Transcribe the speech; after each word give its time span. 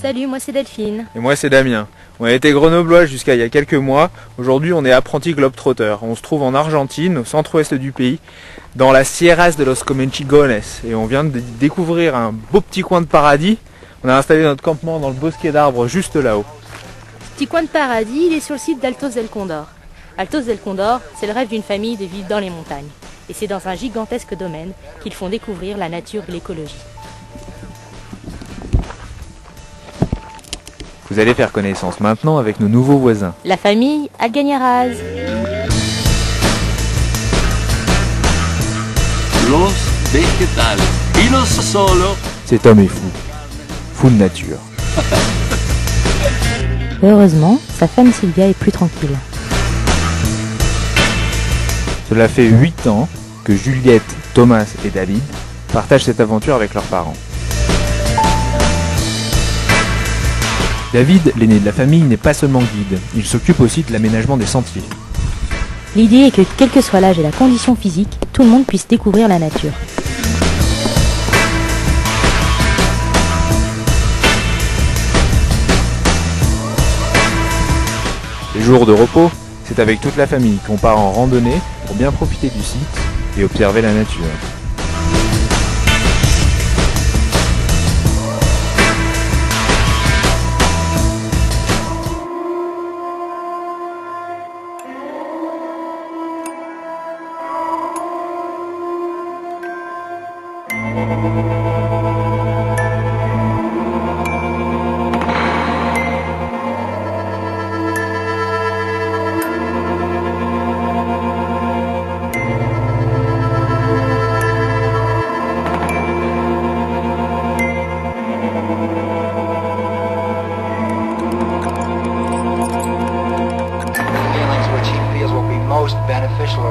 Salut, 0.00 0.26
moi 0.26 0.38
c'est 0.38 0.52
Delphine. 0.52 1.06
Et 1.16 1.18
moi 1.18 1.36
c'est 1.36 1.48
Damien. 1.48 1.88
On 2.20 2.26
a 2.26 2.32
été 2.32 2.52
grenoblois 2.52 3.06
jusqu'à 3.06 3.34
il 3.34 3.40
y 3.40 3.42
a 3.42 3.48
quelques 3.48 3.74
mois. 3.74 4.10
Aujourd'hui 4.36 4.74
on 4.74 4.84
est 4.84 4.92
apprenti 4.92 5.32
globetrotter. 5.32 5.96
On 6.02 6.14
se 6.14 6.20
trouve 6.20 6.42
en 6.42 6.54
Argentine, 6.54 7.16
au 7.18 7.24
centre-ouest 7.24 7.72
du 7.72 7.92
pays, 7.92 8.18
dans 8.74 8.92
la 8.92 9.04
Sierras 9.04 9.52
de 9.52 9.64
los 9.64 9.82
Comenchigones. 9.84 10.60
Et 10.86 10.94
on 10.94 11.06
vient 11.06 11.24
de 11.24 11.40
découvrir 11.58 12.14
un 12.14 12.32
beau 12.32 12.60
petit 12.60 12.82
coin 12.82 13.00
de 13.00 13.06
paradis. 13.06 13.56
On 14.04 14.08
a 14.10 14.14
installé 14.14 14.42
notre 14.42 14.62
campement 14.62 15.00
dans 15.00 15.08
le 15.08 15.14
bosquet 15.14 15.50
d'arbres 15.50 15.88
juste 15.88 16.16
là-haut. 16.16 16.44
Petit 17.34 17.46
coin 17.46 17.62
de 17.62 17.68
paradis, 17.68 18.28
il 18.30 18.34
est 18.34 18.40
sur 18.40 18.54
le 18.54 18.60
site 18.60 18.80
d'Altos 18.82 19.14
del 19.14 19.28
Condor. 19.28 19.66
Altos 20.18 20.42
del 20.42 20.58
Condor, 20.58 21.00
c'est 21.18 21.26
le 21.26 21.32
rêve 21.32 21.48
d'une 21.48 21.62
famille 21.62 21.96
de 21.96 22.04
vivre 22.04 22.28
dans 22.28 22.38
les 22.38 22.50
montagnes. 22.50 22.88
Et 23.30 23.32
c'est 23.32 23.46
dans 23.46 23.66
un 23.66 23.74
gigantesque 23.74 24.36
domaine 24.36 24.72
qu'ils 25.02 25.14
font 25.14 25.30
découvrir 25.30 25.78
la 25.78 25.88
nature 25.88 26.22
et 26.28 26.32
l'écologie. 26.32 26.76
Vous 31.08 31.20
allez 31.20 31.34
faire 31.34 31.52
connaissance 31.52 32.00
maintenant 32.00 32.38
avec 32.38 32.58
nos 32.58 32.68
nouveaux 32.68 32.98
voisins. 32.98 33.32
La 33.44 33.56
famille 33.56 34.10
Algañaraz. 34.18 34.88
Los 39.48 39.72
vegetales. 40.12 40.80
Y 41.14 41.30
no 41.30 41.44
solo. 41.44 42.16
Cet 42.44 42.66
homme 42.66 42.80
est 42.80 42.88
fou. 42.88 43.06
Fou 43.94 44.10
de 44.10 44.16
nature. 44.16 44.58
Heureusement, 47.04 47.60
sa 47.78 47.86
femme 47.86 48.12
Sylvia 48.12 48.48
est 48.48 48.58
plus 48.58 48.72
tranquille. 48.72 49.16
Cela 52.08 52.26
fait 52.26 52.46
8 52.46 52.88
ans 52.88 53.08
que 53.44 53.54
Juliette, 53.54 54.02
Thomas 54.34 54.66
et 54.84 54.90
David 54.90 55.22
partagent 55.72 56.04
cette 56.04 56.20
aventure 56.20 56.56
avec 56.56 56.74
leurs 56.74 56.82
parents. 56.84 57.14
David, 60.92 61.32
l'aîné 61.36 61.58
de 61.58 61.64
la 61.64 61.72
famille, 61.72 62.02
n'est 62.02 62.16
pas 62.16 62.32
seulement 62.32 62.60
guide, 62.60 62.98
il 63.16 63.24
s'occupe 63.24 63.60
aussi 63.60 63.82
de 63.82 63.92
l'aménagement 63.92 64.36
des 64.36 64.46
sentiers. 64.46 64.82
L'idée 65.96 66.26
est 66.26 66.30
que, 66.30 66.42
quel 66.56 66.70
que 66.70 66.80
soit 66.80 67.00
l'âge 67.00 67.18
et 67.18 67.22
la 67.22 67.32
condition 67.32 67.74
physique, 67.74 68.18
tout 68.32 68.42
le 68.42 68.48
monde 68.48 68.66
puisse 68.66 68.86
découvrir 68.86 69.28
la 69.28 69.38
nature. 69.38 69.72
Les 78.54 78.62
jours 78.62 78.86
de 78.86 78.92
repos, 78.92 79.30
c'est 79.64 79.80
avec 79.80 80.00
toute 80.00 80.16
la 80.16 80.26
famille 80.26 80.58
qu'on 80.66 80.76
part 80.76 80.98
en 80.98 81.10
randonnée 81.10 81.60
pour 81.86 81.96
bien 81.96 82.12
profiter 82.12 82.48
du 82.48 82.62
site 82.62 82.78
et 83.38 83.44
observer 83.44 83.82
la 83.82 83.92
nature. 83.92 84.22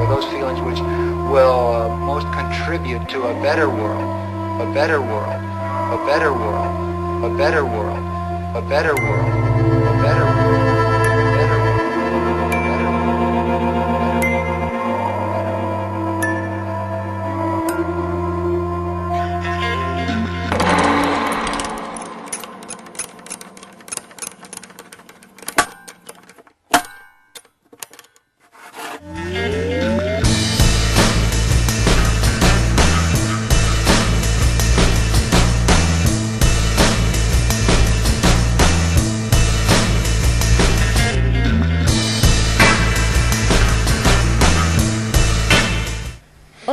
Those 0.08 0.24
feelings 0.26 0.60
which 0.60 0.78
will 1.30 1.74
uh, 1.74 1.88
most 1.96 2.26
contribute 2.32 3.08
to 3.08 3.22
a 3.22 3.34
better 3.42 3.68
world, 3.68 4.02
a 4.60 4.72
better 4.72 5.00
world, 5.00 5.42
a 5.92 5.98
better 6.06 6.32
world, 6.32 7.24
a 7.24 7.36
better 7.36 7.64
world, 7.64 8.04
a 8.54 8.60
better 8.68 8.94
world, 8.94 9.26
a 9.34 9.56
better 9.56 9.65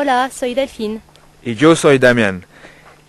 Hola, 0.03 0.29
soy 0.29 0.53
Delphine. 0.53 0.99
Y 1.45 1.55
yo 1.55 1.77
soy 1.77 1.97
Damián. 1.97 2.43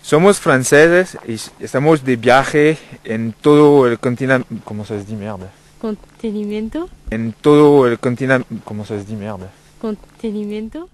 Somos 0.00 0.38
franceses 0.38 1.18
y 1.26 1.34
estamos 1.58 2.04
de 2.04 2.14
viaje 2.14 2.78
en 3.02 3.32
todo 3.32 3.88
el 3.88 3.98
continente... 3.98 4.46
¿Cómo 4.62 4.84
se 4.84 4.98
dit 4.98 5.08
merde? 5.08 5.46
Contenimiento. 5.80 6.88
En 7.10 7.32
todo 7.32 7.88
el 7.88 7.98
continente... 7.98 8.46
¿Cómo 8.64 8.86
se 8.86 8.98
dit 8.98 9.08
merde? 9.08 9.46
Contenimiento. 9.80 10.88